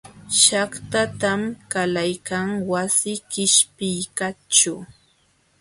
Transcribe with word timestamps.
Shaqtatam 0.41 1.41
qalaykan 1.71 2.47
wasi 2.69 3.13
qishpiykaqćhu. 3.31 4.73